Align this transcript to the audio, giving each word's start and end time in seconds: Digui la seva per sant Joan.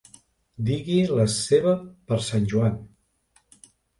Digui 0.69 0.97
la 1.19 1.25
seva 1.33 1.75
per 2.11 2.19
sant 2.31 2.47
Joan. 2.53 2.81